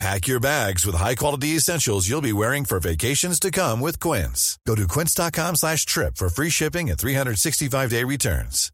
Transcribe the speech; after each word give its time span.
Pack 0.00 0.26
your 0.26 0.40
bags 0.40 0.84
with 0.84 0.96
high-quality 0.96 1.56
essentials 1.56 2.08
you'll 2.08 2.20
be 2.20 2.32
wearing 2.32 2.64
for 2.64 2.80
vacations 2.80 3.38
to 3.40 3.50
come 3.50 3.80
with 3.80 3.98
Quince. 4.00 4.58
Go 4.66 4.74
to 4.74 4.86
quince.com 4.86 5.56
slash 5.56 5.86
trip 5.86 6.16
for 6.16 6.28
free 6.28 6.50
shipping 6.50 6.90
and 6.90 6.98
365-day 6.98 8.04
returns. 8.04 8.70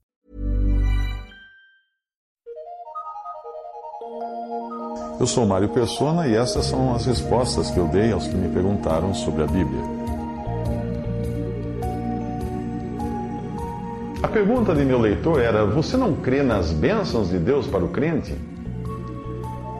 Eu 5.21 5.27
sou 5.27 5.45
Mário 5.45 5.69
Persona 5.69 6.27
e 6.27 6.35
essas 6.35 6.65
são 6.65 6.95
as 6.95 7.05
respostas 7.05 7.71
que 7.71 7.77
eu 7.79 7.87
dei 7.89 8.11
aos 8.11 8.27
que 8.27 8.35
me 8.35 8.49
perguntaram 8.55 9.13
sobre 9.13 9.43
a 9.43 9.47
Bíblia. 9.47 9.83
A 14.23 14.29
pergunta 14.29 14.75
de 14.75 14.83
meu 14.83 14.99
leitor 14.99 15.43
era: 15.43 15.67
Você 15.67 15.99
não 15.99 16.17
crê 16.17 16.43
nas 16.43 16.73
bênçãos 16.73 17.29
de 17.29 17.39
Deus 17.39 17.67
para 17.67 17.85
o 17.85 17.89
crente? 17.89 18.35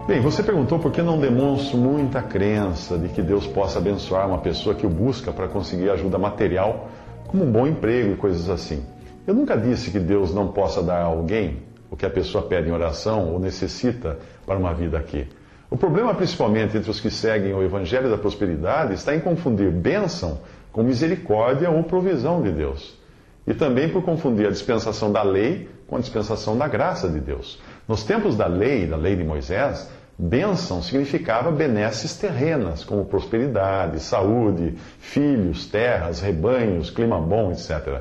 Bem, 0.07 0.21
você 0.21 0.43
perguntou 0.43 0.79
por 0.79 0.91
que 0.91 1.03
não 1.03 1.21
demonstro 1.21 1.79
muita 1.79 2.21
crença 2.21 2.99
de 2.99 3.09
que 3.09 3.23
Deus 3.23 3.47
possa 3.47 3.79
abençoar 3.79 4.27
uma 4.27 4.39
pessoa 4.39 4.75
que 4.75 4.87
o 4.87 4.91
busca 4.91 5.31
para 5.33 5.47
conseguir 5.47 5.91
ajuda 5.91 6.19
material, 6.19 6.89
como 7.29 7.45
um 7.45 7.53
bom 7.53 7.67
emprego 7.67 8.15
e 8.15 8.17
coisas 8.17 8.49
assim. 8.49 8.85
Eu 9.27 9.35
nunca 9.35 9.57
disse 9.57 9.91
que 9.91 10.01
Deus 10.01 10.35
não 10.35 10.49
possa 10.49 10.83
dar 10.83 11.01
a 11.01 11.05
alguém 11.05 11.63
o 11.91 11.97
que 11.97 12.07
a 12.07 12.11
pessoa 12.11 12.45
pede 12.45 12.69
em 12.69 12.73
oração 12.73 13.33
ou 13.33 13.39
necessita 13.39 14.19
para 14.45 14.59
uma 14.59 14.75
vida 14.75 14.99
aqui. 14.99 15.29
O 15.71 15.77
problema, 15.77 16.13
principalmente 16.15 16.77
entre 16.77 16.91
os 16.91 16.99
que 16.99 17.11
seguem 17.11 17.55
o 17.55 17.63
Evangelho 17.63 18.11
da 18.11 18.19
Prosperidade, 18.19 18.95
está 18.95 19.15
em 19.15 19.21
confundir 19.21 19.71
bênção 19.71 20.41
com 20.73 20.83
misericórdia 20.83 21.71
ou 21.71 21.85
provisão 21.85 22.43
de 22.43 22.51
Deus. 22.51 22.99
E 23.47 23.55
também 23.55 23.89
por 23.89 24.03
confundir 24.03 24.47
a 24.47 24.51
dispensação 24.51 25.13
da 25.13 25.23
lei 25.23 25.69
com 25.87 25.97
a 25.97 26.01
dispensação 26.01 26.57
da 26.57 26.67
graça 26.67 27.09
de 27.09 27.21
Deus. 27.21 27.61
Nos 27.91 28.05
tempos 28.05 28.37
da 28.37 28.47
lei, 28.47 28.87
da 28.87 28.97
lei 28.97 29.17
de 29.17 29.25
Moisés, 29.25 29.91
Bênção 30.17 30.81
significava 30.81 31.51
benesses 31.51 32.15
terrenas, 32.15 32.85
como 32.85 33.05
prosperidade, 33.05 33.99
saúde, 33.99 34.77
filhos, 35.01 35.67
terras, 35.67 36.21
rebanhos, 36.21 36.89
clima 36.89 37.19
bom, 37.19 37.51
etc. 37.51 38.01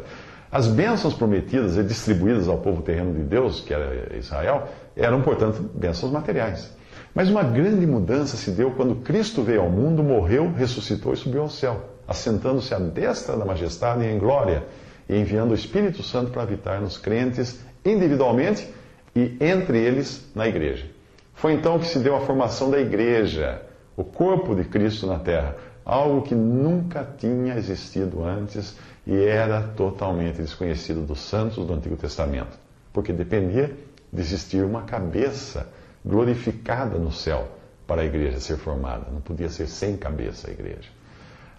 As 0.51 0.67
bênçãos 0.67 1.15
prometidas 1.15 1.75
e 1.75 1.81
distribuídas 1.81 2.47
ao 2.47 2.59
povo 2.59 2.83
terreno 2.83 3.15
de 3.15 3.23
Deus, 3.23 3.61
que 3.61 3.73
era 3.73 4.15
Israel, 4.15 4.67
eram, 4.95 5.23
portanto, 5.23 5.67
bênçãos 5.73 6.11
materiais. 6.11 6.71
Mas 7.15 7.27
uma 7.27 7.41
grande 7.41 7.87
mudança 7.87 8.37
se 8.37 8.51
deu 8.51 8.69
quando 8.69 8.97
Cristo 8.97 9.41
veio 9.41 9.61
ao 9.61 9.71
mundo, 9.71 10.03
morreu, 10.03 10.53
ressuscitou 10.55 11.13
e 11.13 11.17
subiu 11.17 11.41
ao 11.41 11.49
céu, 11.49 11.81
assentando-se 12.07 12.75
à 12.75 12.77
destra 12.77 13.35
da 13.35 13.43
majestade 13.43 14.05
em 14.05 14.19
glória 14.19 14.65
e 15.09 15.17
enviando 15.17 15.49
o 15.49 15.55
Espírito 15.55 16.03
Santo 16.03 16.29
para 16.29 16.43
habitar 16.43 16.79
nos 16.79 16.95
crentes 16.99 17.59
individualmente 17.83 18.77
e 19.15 19.37
entre 19.39 19.79
eles 19.79 20.29
na 20.35 20.47
igreja. 20.47 20.85
Foi 21.33 21.53
então 21.53 21.79
que 21.79 21.85
se 21.85 21.99
deu 21.99 22.15
a 22.15 22.21
formação 22.21 22.69
da 22.69 22.79
igreja, 22.79 23.61
o 23.95 24.03
corpo 24.03 24.55
de 24.55 24.63
Cristo 24.63 25.07
na 25.07 25.19
terra, 25.19 25.55
algo 25.85 26.21
que 26.21 26.35
nunca 26.35 27.07
tinha 27.17 27.55
existido 27.55 28.23
antes 28.23 28.75
e 29.07 29.15
era 29.15 29.61
totalmente 29.61 30.41
desconhecido 30.41 31.05
dos 31.05 31.19
santos 31.19 31.65
do 31.65 31.73
Antigo 31.73 31.97
Testamento, 31.97 32.57
porque 32.93 33.11
dependia 33.11 33.75
de 34.11 34.21
existir 34.21 34.63
uma 34.63 34.83
cabeça 34.83 35.67
glorificada 36.05 36.97
no 36.97 37.11
céu 37.11 37.47
para 37.87 38.01
a 38.01 38.05
igreja 38.05 38.39
ser 38.39 38.57
formada. 38.57 39.07
Não 39.11 39.21
podia 39.21 39.49
ser 39.49 39.67
sem 39.67 39.97
cabeça 39.97 40.49
a 40.49 40.51
igreja. 40.51 40.89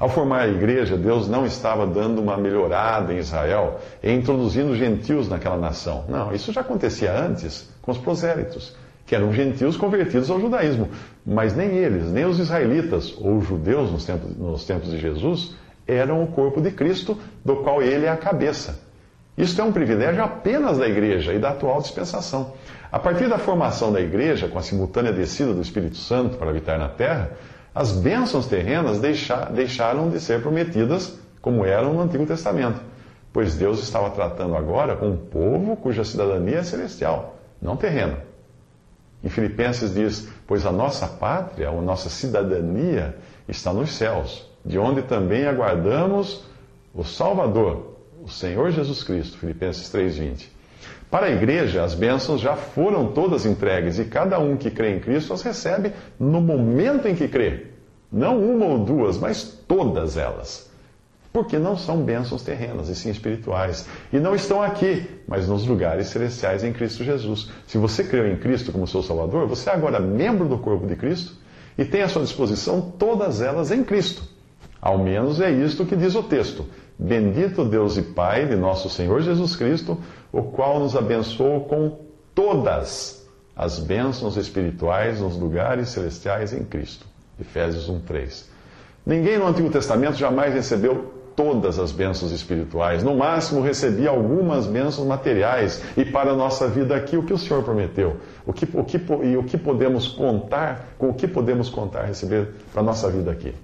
Ao 0.00 0.08
formar 0.08 0.40
a 0.40 0.48
igreja, 0.48 0.96
Deus 0.96 1.28
não 1.28 1.44
estava 1.44 1.86
dando 1.86 2.22
uma 2.22 2.34
melhorada 2.38 3.12
em 3.12 3.18
Israel 3.18 3.78
e 4.02 4.10
introduzindo 4.10 4.74
gentios 4.74 5.28
naquela 5.28 5.58
nação. 5.58 6.06
Não, 6.08 6.34
isso 6.34 6.50
já 6.54 6.62
acontecia 6.62 7.12
antes 7.12 7.68
com 7.82 7.92
os 7.92 7.98
prosélitos 7.98 8.74
que 9.04 9.14
eram 9.14 9.30
gentios 9.30 9.76
convertidos 9.76 10.30
ao 10.30 10.40
judaísmo. 10.40 10.88
Mas 11.26 11.54
nem 11.54 11.76
eles, 11.76 12.10
nem 12.10 12.24
os 12.24 12.38
israelitas 12.38 13.14
ou 13.18 13.42
judeus 13.42 13.92
nos 13.92 14.06
tempos, 14.06 14.34
nos 14.38 14.64
tempos 14.64 14.90
de 14.90 14.98
Jesus 14.98 15.54
eram 15.86 16.22
o 16.22 16.28
corpo 16.28 16.62
de 16.62 16.70
Cristo, 16.70 17.18
do 17.44 17.56
qual 17.56 17.82
ele 17.82 18.06
é 18.06 18.08
a 18.08 18.16
cabeça. 18.16 18.80
Isto 19.36 19.60
é 19.60 19.64
um 19.64 19.72
privilégio 19.72 20.22
apenas 20.22 20.78
da 20.78 20.88
igreja 20.88 21.34
e 21.34 21.38
da 21.38 21.50
atual 21.50 21.82
dispensação. 21.82 22.54
A 22.90 22.98
partir 22.98 23.28
da 23.28 23.36
formação 23.36 23.92
da 23.92 24.00
igreja, 24.00 24.48
com 24.48 24.58
a 24.58 24.62
simultânea 24.62 25.12
descida 25.12 25.52
do 25.52 25.60
Espírito 25.60 25.96
Santo 25.96 26.38
para 26.38 26.48
habitar 26.48 26.78
na 26.78 26.88
terra, 26.88 27.32
as 27.74 27.92
bênçãos 27.92 28.46
terrenas 28.46 29.00
deixaram 29.52 30.10
de 30.10 30.20
ser 30.20 30.42
prometidas 30.42 31.18
como 31.40 31.64
eram 31.64 31.94
no 31.94 32.00
Antigo 32.00 32.26
Testamento, 32.26 32.80
pois 33.32 33.54
Deus 33.54 33.80
estava 33.82 34.10
tratando 34.10 34.56
agora 34.56 34.96
com 34.96 35.08
um 35.08 35.16
povo 35.16 35.76
cuja 35.76 36.04
cidadania 36.04 36.58
é 36.58 36.62
celestial, 36.62 37.38
não 37.62 37.76
terrena. 37.76 38.18
Em 39.22 39.28
Filipenses 39.28 39.94
diz: 39.94 40.28
Pois 40.46 40.66
a 40.66 40.72
nossa 40.72 41.06
pátria, 41.06 41.68
a 41.68 41.72
nossa 41.72 42.08
cidadania 42.08 43.16
está 43.46 43.72
nos 43.72 43.92
céus, 43.92 44.46
de 44.64 44.78
onde 44.78 45.02
também 45.02 45.46
aguardamos 45.46 46.44
o 46.94 47.04
Salvador, 47.04 47.96
o 48.22 48.28
Senhor 48.28 48.70
Jesus 48.70 49.04
Cristo. 49.04 49.38
Filipenses 49.38 49.92
3,20. 49.92 50.48
Para 51.10 51.26
a 51.26 51.30
igreja, 51.30 51.82
as 51.82 51.92
bênçãos 51.92 52.40
já 52.40 52.54
foram 52.54 53.08
todas 53.08 53.44
entregues 53.44 53.98
e 53.98 54.04
cada 54.04 54.38
um 54.38 54.56
que 54.56 54.70
crê 54.70 54.94
em 54.94 55.00
Cristo 55.00 55.32
as 55.32 55.42
recebe 55.42 55.92
no 56.18 56.40
momento 56.40 57.08
em 57.08 57.16
que 57.16 57.26
crê. 57.26 57.66
Não 58.12 58.40
uma 58.40 58.66
ou 58.66 58.78
duas, 58.78 59.18
mas 59.18 59.42
todas 59.66 60.16
elas. 60.16 60.70
Porque 61.32 61.58
não 61.58 61.76
são 61.76 62.02
bênçãos 62.02 62.42
terrenas, 62.42 62.88
e 62.88 62.94
sim 62.94 63.10
espirituais. 63.10 63.86
E 64.12 64.18
não 64.18 64.34
estão 64.34 64.62
aqui, 64.62 65.06
mas 65.28 65.48
nos 65.48 65.66
lugares 65.66 66.08
celestiais 66.08 66.64
em 66.64 66.72
Cristo 66.72 67.04
Jesus. 67.04 67.50
Se 67.66 67.78
você 67.78 68.02
creu 68.04 68.26
em 68.30 68.36
Cristo 68.36 68.72
como 68.72 68.86
seu 68.86 69.02
Salvador, 69.02 69.46
você 69.46 69.70
é 69.70 69.72
agora 69.72 70.00
membro 70.00 70.48
do 70.48 70.58
corpo 70.58 70.86
de 70.86 70.96
Cristo 70.96 71.34
e 71.78 71.84
tem 71.84 72.02
à 72.02 72.08
sua 72.08 72.22
disposição 72.22 72.80
todas 72.80 73.40
elas 73.40 73.70
em 73.70 73.84
Cristo. 73.84 74.22
Ao 74.80 74.98
menos 74.98 75.40
é 75.40 75.50
isto 75.50 75.84
que 75.84 75.94
diz 75.94 76.14
o 76.14 76.22
texto. 76.22 76.66
Bendito 77.02 77.64
Deus 77.64 77.96
e 77.96 78.02
Pai 78.02 78.44
de 78.44 78.54
nosso 78.54 78.90
Senhor 78.90 79.22
Jesus 79.22 79.56
Cristo, 79.56 79.96
o 80.30 80.42
qual 80.42 80.78
nos 80.78 80.94
abençoou 80.94 81.62
com 81.64 81.96
todas 82.34 83.26
as 83.56 83.78
bênçãos 83.78 84.36
espirituais 84.36 85.18
nos 85.18 85.34
lugares 85.34 85.88
celestiais 85.88 86.52
em 86.52 86.62
Cristo. 86.62 87.06
Efésios 87.40 87.88
1:3. 87.88 88.50
Ninguém 89.06 89.38
no 89.38 89.46
Antigo 89.46 89.70
Testamento 89.70 90.18
jamais 90.18 90.52
recebeu 90.52 91.14
todas 91.34 91.78
as 91.78 91.90
bênçãos 91.90 92.32
espirituais. 92.32 93.02
No 93.02 93.16
máximo, 93.16 93.62
recebi 93.62 94.06
algumas 94.06 94.66
bênçãos 94.66 95.08
materiais. 95.08 95.82
E 95.96 96.04
para 96.04 96.32
a 96.32 96.36
nossa 96.36 96.68
vida 96.68 96.94
aqui, 96.94 97.16
o 97.16 97.22
que 97.22 97.32
o 97.32 97.38
Senhor 97.38 97.62
prometeu? 97.62 98.18
O 98.46 98.52
que, 98.52 98.68
o 98.74 98.84
que, 98.84 99.00
e 99.22 99.38
o 99.38 99.42
que 99.42 99.56
podemos 99.56 100.06
contar, 100.06 100.90
com 100.98 101.08
o 101.08 101.14
que 101.14 101.26
podemos 101.26 101.70
contar, 101.70 102.04
receber 102.04 102.50
para 102.74 102.82
a 102.82 102.84
nossa 102.84 103.08
vida 103.08 103.30
aqui? 103.30 103.54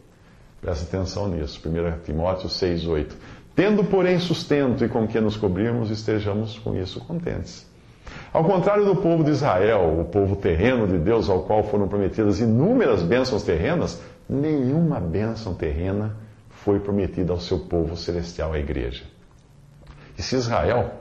Presta 0.67 0.97
atenção 0.97 1.29
nisso. 1.29 1.63
1 1.65 2.01
Timóteo 2.03 2.49
6, 2.49 2.89
8. 2.89 3.17
Tendo, 3.55 3.85
porém, 3.85 4.19
sustento 4.19 4.85
e 4.85 4.89
com 4.89 5.07
que 5.07 5.21
nos 5.21 5.37
cobrirmos, 5.37 5.93
estejamos 5.93 6.59
com 6.59 6.77
isso 6.77 6.99
contentes. 7.05 7.65
Ao 8.33 8.43
contrário 8.43 8.85
do 8.85 8.97
povo 8.97 9.23
de 9.23 9.31
Israel, 9.31 10.01
o 10.01 10.05
povo 10.07 10.35
terreno 10.35 10.89
de 10.89 10.99
Deus, 10.99 11.29
ao 11.29 11.45
qual 11.45 11.63
foram 11.63 11.87
prometidas 11.87 12.41
inúmeras 12.41 13.01
bênçãos 13.05 13.45
terrenas, 13.45 14.03
nenhuma 14.29 14.99
bênção 14.99 15.55
terrena 15.55 16.17
foi 16.51 16.81
prometida 16.81 17.33
ao 17.33 17.39
seu 17.39 17.61
povo 17.61 17.97
celestial, 17.97 18.53
a 18.53 18.59
igreja. 18.59 19.05
E 20.19 20.23
se 20.23 20.35
Israel, 20.35 20.95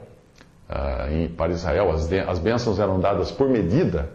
ah, 0.68 1.08
para 1.36 1.50
Israel, 1.50 1.90
as 1.90 2.38
bênçãos 2.38 2.78
eram 2.78 3.00
dadas 3.00 3.32
por 3.32 3.48
medida, 3.48 4.10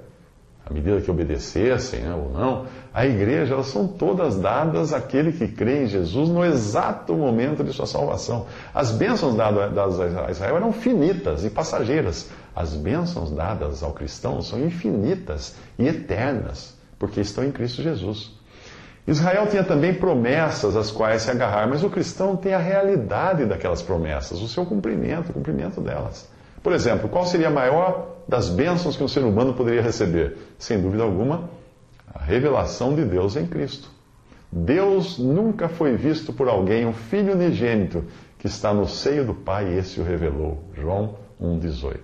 à 0.72 0.74
medida 0.74 1.02
que 1.02 1.12
obedecessem 1.12 2.00
né, 2.00 2.16
ou 2.16 2.32
não, 2.32 2.66
a 2.94 3.06
igreja, 3.06 3.54
elas 3.54 3.68
são 3.68 3.86
todas 3.86 4.38
dadas 4.38 4.94
àquele 4.94 5.34
que 5.34 5.48
crê 5.50 5.84
em 5.84 5.88
Jesus 5.88 6.30
no 6.30 6.46
exato 6.46 7.14
momento 7.14 7.62
de 7.62 7.74
sua 7.74 7.86
salvação. 7.86 8.46
As 8.74 8.92
bênçãos 8.92 9.36
dadas 9.36 10.00
a 10.00 10.32
Israel 10.32 10.56
eram 10.56 10.72
finitas 10.72 11.44
e 11.44 11.50
passageiras. 11.50 12.30
As 12.56 12.74
bênçãos 12.74 13.32
dadas 13.32 13.84
ao 13.84 13.92
cristão 13.92 14.42
são 14.42 14.60
infinitas 14.60 15.56
e 15.78 15.88
eternas, 15.88 16.78
porque 16.98 17.20
estão 17.20 17.44
em 17.44 17.52
Cristo 17.52 17.82
Jesus. 17.82 18.32
Israel 19.06 19.48
tinha 19.48 19.64
também 19.64 19.94
promessas 19.94 20.76
às 20.78 20.90
quais 20.90 21.24
se 21.24 21.32
agarrar, 21.32 21.68
mas 21.68 21.84
o 21.84 21.90
cristão 21.90 22.38
tem 22.38 22.54
a 22.54 22.60
realidade 22.60 23.46
daquelas 23.46 23.82
promessas, 23.82 24.40
o 24.40 24.48
seu 24.48 24.66
cumprimento, 24.66 25.32
o 25.32 25.34
cumprimento 25.34 25.82
delas. 25.82 26.30
Por 26.64 26.74
exemplo, 26.74 27.10
qual 27.10 27.26
seria 27.26 27.48
a 27.48 27.52
maior 27.52 28.21
das 28.32 28.48
bênçãos 28.48 28.96
que 28.96 29.04
um 29.04 29.10
ser 29.10 29.26
humano 29.26 29.54
poderia 29.54 29.82
receber? 29.82 30.38
Sem 30.58 30.82
dúvida 30.82 31.04
alguma, 31.04 31.50
a 32.14 32.24
revelação 32.24 32.96
de 32.96 33.04
Deus 33.04 33.36
em 33.36 33.46
Cristo. 33.46 33.90
Deus 34.50 35.20
nunca 35.20 35.68
foi 35.68 35.98
visto 35.98 36.32
por 36.32 36.48
alguém, 36.48 36.86
um 36.86 36.94
filho 36.94 37.34
unigênito, 37.34 38.06
que 38.40 38.48
está 38.48 38.74
no 38.74 38.88
seio 38.88 39.26
do 39.26 39.34
Pai, 39.34 39.74
e 39.74 39.78
esse 39.78 40.00
o 40.00 40.04
revelou. 40.06 40.64
João 40.74 41.16
1,18. 41.44 41.98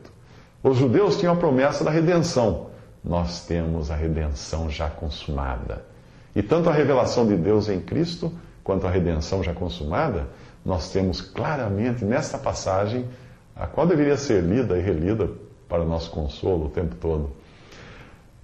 Os 0.61 0.75
judeus 0.75 1.17
tinham 1.17 1.33
a 1.33 1.37
promessa 1.37 1.85
da 1.85 1.91
redenção. 1.91 2.71
Nós 3.01 3.45
temos 3.45 3.89
a 3.89 3.95
redenção 3.95 4.69
já 4.69 4.89
consumada. 4.89 5.85
E 6.35 6.43
tanto 6.43 6.69
a 6.69 6.73
revelação 6.73 7.25
de 7.25 7.37
Deus 7.37 7.69
em 7.69 7.79
Cristo, 7.79 8.33
quanto 8.65 8.85
a 8.85 8.91
redenção 8.91 9.41
já 9.41 9.53
consumada, 9.53 10.27
nós 10.65 10.91
temos 10.91 11.21
claramente 11.21 12.03
nesta 12.03 12.37
passagem, 12.37 13.05
a 13.55 13.65
qual 13.65 13.87
deveria 13.87 14.17
ser 14.17 14.43
lida 14.43 14.77
e 14.77 14.81
relida 14.81 15.46
para 15.67 15.83
nosso 15.85 16.11
consolo 16.11 16.65
o 16.65 16.69
tempo 16.69 16.95
todo. 16.95 17.31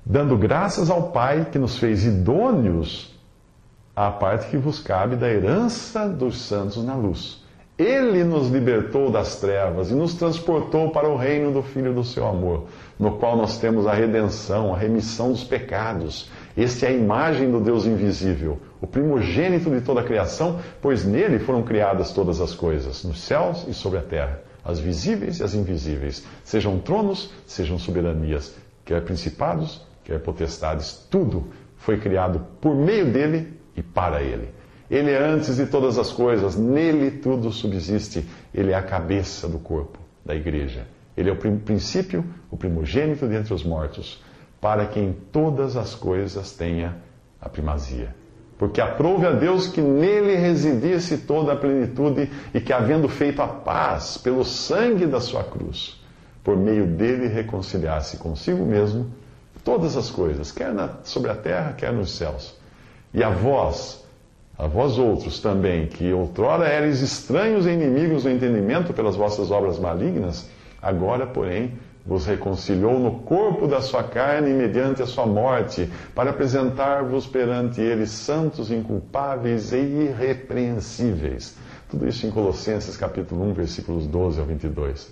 Dando 0.06 0.38
graças 0.38 0.90
ao 0.90 1.12
Pai 1.12 1.48
que 1.52 1.58
nos 1.58 1.78
fez 1.78 2.06
idôneos 2.06 3.14
à 3.96 4.12
parte 4.12 4.50
que 4.50 4.58
vos 4.58 4.80
cabe 4.80 5.16
da 5.16 5.30
herança 5.30 6.10
dos 6.10 6.42
santos 6.42 6.84
na 6.84 6.96
luz. 6.96 7.44
Ele 7.78 8.24
nos 8.24 8.50
libertou 8.50 9.10
das 9.10 9.40
trevas 9.40 9.90
e 9.90 9.96
nos 9.96 10.14
transportou 10.14 10.92
para 10.92 11.10
o 11.10 11.18
reino 11.18 11.52
do 11.52 11.64
Filho 11.64 11.92
do 11.92 12.04
seu 12.04 12.28
amor, 12.28 12.66
no 13.00 13.18
qual 13.18 13.36
nós 13.36 13.58
temos 13.58 13.88
a 13.88 13.94
redenção, 13.94 14.74
a 14.74 14.78
remissão 14.78 15.32
dos 15.32 15.44
pecados. 15.44 16.30
Este 16.56 16.86
é 16.86 16.90
a 16.90 16.92
imagem 16.92 17.50
do 17.50 17.60
Deus 17.60 17.88
invisível, 17.88 18.60
o 18.80 18.86
primogênito 18.86 19.72
de 19.72 19.82
toda 19.82 20.02
a 20.02 20.04
criação, 20.04 20.60
pois 20.84 21.04
nele 21.04 21.40
foram 21.40 21.64
criadas 21.64 22.12
todas 22.12 22.40
as 22.40 22.54
coisas, 22.54 23.04
nos 23.04 23.22
céus 23.22 23.66
e 23.68 23.74
sobre 23.74 23.98
a 23.98 24.04
terra, 24.04 24.42
as 24.64 24.80
visíveis 24.80 25.40
e 25.40 25.44
as 25.44 25.54
invisíveis, 25.54 26.26
sejam 26.44 26.80
tronos, 26.80 27.32
sejam 27.46 27.78
soberanias, 27.78 28.56
quer 28.86 29.04
principados, 29.04 29.82
quer 30.04 30.20
potestades, 30.20 31.06
tudo 31.10 31.48
foi 31.78 32.00
criado 32.00 32.46
por 32.62 32.76
meio 32.76 33.12
dele 33.12 33.60
e 33.76 33.84
para 33.84 34.22
ele. 34.22 34.50
Ele 34.90 35.12
é 35.12 35.18
antes 35.18 35.58
de 35.58 35.66
todas 35.66 35.98
as 35.98 36.12
coisas, 36.12 36.56
nele 36.56 37.12
tudo 37.12 37.52
subsiste. 37.52 38.26
Ele 38.54 38.72
é 38.72 38.76
a 38.76 38.84
cabeça 38.84 39.48
do 39.48 39.58
corpo, 39.58 39.98
da 40.24 40.36
igreja. 40.36 40.86
Ele 41.16 41.30
é 41.30 41.34
o 41.34 41.36
princípio, 41.36 42.24
o 42.50 42.58
primogênito 42.58 43.28
dentre 43.28 43.54
os 43.54 43.64
mortos, 43.64 44.24
para 44.62 44.86
que 44.86 45.00
em 45.00 45.14
todas 45.32 45.76
as 45.76 45.96
coisas 45.96 46.54
tenha 46.54 46.98
a 47.42 47.50
primazia. 47.50 48.16
Porque 48.64 48.80
aprove 48.80 49.28
a 49.28 49.32
Deus 49.32 49.68
que 49.68 49.82
nele 49.82 50.38
residisse 50.38 51.18
toda 51.18 51.52
a 51.52 51.56
plenitude 51.58 52.32
e 52.54 52.62
que, 52.62 52.72
havendo 52.72 53.10
feito 53.10 53.42
a 53.42 53.48
paz 53.48 54.18
pelo 54.18 54.46
sangue 54.46 55.06
da 55.06 55.20
sua 55.20 55.44
cruz, 55.44 56.02
por 56.42 56.56
meio 56.56 56.88
dele 56.88 57.28
reconciliasse 57.28 58.16
consigo 58.16 58.64
mesmo 58.64 59.12
todas 59.66 59.98
as 59.98 60.10
coisas, 60.10 60.50
quer 60.50 60.74
na, 60.74 60.92
sobre 61.04 61.30
a 61.30 61.36
terra, 61.36 61.74
quer 61.74 61.92
nos 61.92 62.12
céus. 62.12 62.56
E 63.14 63.22
a 63.22 63.30
vós, 63.30 64.02
a 64.58 64.66
vós 64.66 64.98
outros 64.98 65.42
também, 65.42 65.88
que 65.88 66.14
outrora 66.14 66.66
eres 66.66 67.02
estranhos 67.02 67.66
e 67.66 67.70
inimigos 67.70 68.24
do 68.24 68.30
entendimento 68.30 68.94
pelas 68.94 69.18
vossas 69.18 69.52
obras 69.52 69.78
malignas, 69.78 70.50
agora, 70.82 71.28
porém, 71.28 71.74
vos 72.06 72.26
reconciliou 72.26 73.00
no 73.00 73.20
corpo 73.20 73.68
da 73.68 73.82
sua 73.82 74.04
carne 74.04 74.50
mediante 74.52 75.02
a 75.02 75.06
sua 75.06 75.26
morte, 75.26 75.90
para 76.14 76.32
apresentar-vos 76.32 77.26
perante 77.26 77.80
ele 77.80 78.06
santos, 78.06 78.72
inculpáveis 78.72 79.72
e 79.72 79.78
irrepreensíveis. 79.78 81.56
Tudo 81.90 82.08
isso 82.08 82.28
em 82.28 82.32
Colossenses 82.32 82.98
capítulo 82.98 83.50
1, 83.50 83.54
versículos 83.54 84.08
12 84.08 84.40
ao 84.40 84.46
22. 84.46 85.12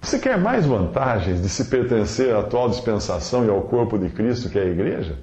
Você 0.00 0.18
quer 0.18 0.36
mais 0.36 0.66
vantagens 0.66 1.40
de 1.40 1.48
se 1.48 1.66
pertencer 1.66 2.34
à 2.34 2.40
atual 2.40 2.68
dispensação 2.68 3.44
e 3.46 3.48
ao 3.48 3.62
corpo 3.62 3.96
de 3.96 4.08
Cristo, 4.08 4.48
que 4.48 4.58
é 4.58 4.62
a 4.62 4.66
igreja? 4.66 5.16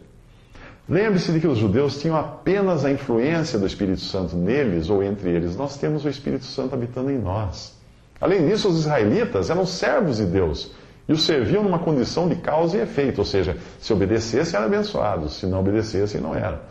Lembre-se 0.87 1.33
de 1.33 1.41
que 1.41 1.47
os 1.47 1.57
judeus 1.57 1.99
tinham 1.99 2.15
apenas 2.15 2.85
a 2.85 2.91
influência 2.91 3.59
do 3.59 3.67
Espírito 3.67 3.99
Santo 3.99 4.37
neles 4.37 4.89
ou 4.89 5.03
entre 5.03 5.29
eles. 5.29 5.55
Nós 5.55 5.77
temos 5.77 6.05
o 6.05 6.09
Espírito 6.09 6.45
Santo 6.45 6.73
habitando 6.73 7.11
em 7.11 7.19
nós. 7.19 7.78
Além 8.19 8.47
disso, 8.47 8.69
os 8.69 8.79
israelitas 8.79 9.49
eram 9.49 9.65
servos 9.65 10.17
de 10.17 10.25
Deus 10.25 10.71
e 11.07 11.13
o 11.13 11.17
serviam 11.17 11.63
numa 11.63 11.79
condição 11.79 12.27
de 12.27 12.35
causa 12.35 12.77
e 12.77 12.81
efeito, 12.81 13.19
ou 13.19 13.25
seja, 13.25 13.57
se 13.79 13.91
obedecesse 13.91 14.55
era 14.55 14.65
abençoado, 14.65 15.29
se 15.29 15.47
não 15.47 15.59
obedecesse 15.61 16.19
não 16.19 16.35
era. 16.35 16.61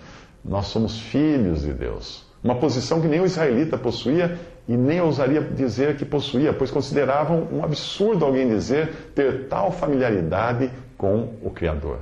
Nós 0.45 0.67
somos 0.67 1.01
filhos 1.01 1.63
de 1.63 1.73
Deus. 1.73 2.25
Uma 2.43 2.55
posição 2.55 3.01
que 3.01 3.09
nem 3.09 3.21
o 3.21 3.27
israelita 3.27 3.77
possuía 3.77 4.39
e 4.69 4.77
nem 4.77 5.01
ousaria 5.01 5.41
dizer 5.41 5.97
que 5.97 6.05
possuía, 6.05 6.53
pois 6.53 6.71
consideravam 6.71 7.49
um 7.51 7.65
absurdo 7.65 8.25
alguém 8.25 8.49
dizer 8.49 9.11
ter 9.15 9.49
tal 9.49 9.73
familiaridade 9.73 10.71
com 10.97 11.35
o 11.43 11.51
Criador. 11.51 11.99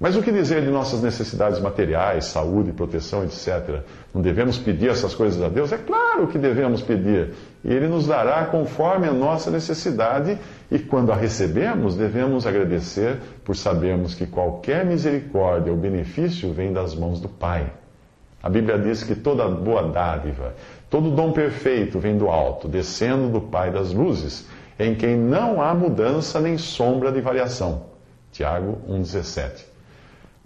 Mas 0.00 0.16
o 0.16 0.22
que 0.22 0.32
dizer 0.32 0.62
de 0.62 0.68
nossas 0.68 1.00
necessidades 1.02 1.60
materiais, 1.60 2.24
saúde, 2.24 2.72
proteção, 2.72 3.22
etc? 3.22 3.82
Não 4.12 4.20
devemos 4.20 4.58
pedir 4.58 4.90
essas 4.90 5.14
coisas 5.14 5.40
a 5.40 5.48
Deus? 5.48 5.70
É 5.70 5.78
claro 5.78 6.26
que 6.26 6.38
devemos 6.38 6.82
pedir. 6.82 7.34
E 7.64 7.72
Ele 7.72 7.86
nos 7.86 8.06
dará 8.06 8.44
conforme 8.46 9.06
a 9.06 9.12
nossa 9.12 9.50
necessidade, 9.50 10.38
e 10.70 10.78
quando 10.78 11.12
a 11.12 11.16
recebemos, 11.16 11.94
devemos 11.94 12.46
agradecer 12.46 13.18
por 13.44 13.54
sabermos 13.54 14.14
que 14.14 14.26
qualquer 14.26 14.84
misericórdia 14.84 15.72
ou 15.72 15.78
benefício 15.78 16.52
vem 16.52 16.72
das 16.72 16.94
mãos 16.94 17.20
do 17.20 17.28
Pai. 17.28 17.72
A 18.42 18.48
Bíblia 18.48 18.76
diz 18.78 19.04
que 19.04 19.14
toda 19.14 19.48
boa 19.48 19.84
dádiva, 19.84 20.54
todo 20.90 21.12
dom 21.12 21.30
perfeito 21.30 22.00
vem 22.00 22.18
do 22.18 22.28
alto, 22.28 22.66
descendo 22.66 23.28
do 23.28 23.40
Pai 23.40 23.70
das 23.70 23.92
luzes, 23.92 24.48
em 24.78 24.96
quem 24.96 25.16
não 25.16 25.62
há 25.62 25.72
mudança 25.72 26.40
nem 26.40 26.58
sombra 26.58 27.12
de 27.12 27.20
variação. 27.20 27.84
Tiago 28.32 28.78
1,17. 28.88 29.64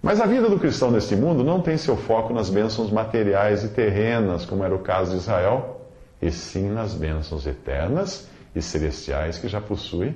Mas 0.03 0.21
a 0.21 0.27
vida 0.27 0.49
do 0.51 0.59
cristão 0.59 0.91
neste 0.91 1.17
mundo 1.17 1.43
não 1.43 1.61
tem 1.61 1.79
seu 1.79 1.97
foco 1.97 2.35
nas 2.35 2.51
bênçãos 2.51 2.91
materiais 2.91 3.65
e 3.65 3.69
terrenas, 3.69 4.45
como 4.45 4.63
era 4.63 4.75
o 4.75 4.81
caso 4.81 5.13
de 5.13 5.17
Israel, 5.17 5.81
e 6.21 6.31
sim 6.31 6.71
nas 6.71 6.95
bênçãos 6.95 7.47
eternas 7.47 8.29
e 8.55 8.63
celestiais 8.63 9.39
que 9.39 9.49
já 9.49 9.61
possui 9.61 10.15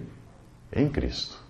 em 0.73 0.89
Cristo. 0.89 1.50